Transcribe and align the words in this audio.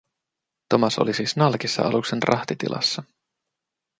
Thomas 0.69 0.99
oli 0.99 1.13
siis 1.13 1.35
nalkissa 1.35 1.81
aluksen 1.83 2.23
rahtitilassa. 2.23 3.03